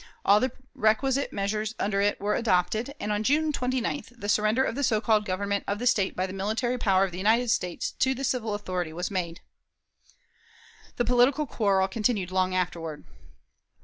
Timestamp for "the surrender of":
4.19-4.73